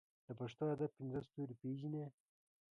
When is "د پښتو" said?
0.27-0.63